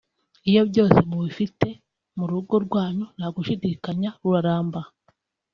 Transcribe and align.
iyo 0.49 0.61
byose 0.69 0.97
mubifite 1.09 1.69
mu 2.17 2.25
rugo 2.31 2.55
rwanyu 2.65 3.05
nta 3.15 3.27
gushidikanya 3.35 4.09
ruraramba 4.21 4.81